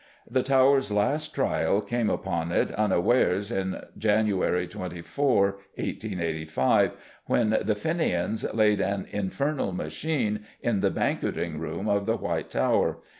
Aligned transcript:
The 0.27 0.41
Tower's 0.41 0.91
last 0.91 1.35
trial 1.35 1.79
came 1.79 2.09
upon 2.09 2.51
it, 2.51 2.71
unawares, 2.71 3.51
in 3.51 3.83
January 3.95 4.67
24, 4.67 5.43
1885, 5.77 6.93
when 7.27 7.55
the 7.61 7.75
"Fenians" 7.75 8.51
laid 8.51 8.81
an 8.81 9.05
infernal 9.11 9.71
machine 9.73 10.39
in 10.59 10.79
the 10.79 10.89
Banqueting 10.89 11.59
Room 11.59 11.87
of 11.87 12.07
the 12.07 12.17
White 12.17 12.49
Tower. 12.49 12.97